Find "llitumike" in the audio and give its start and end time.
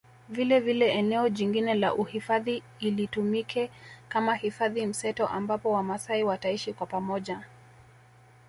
2.81-3.69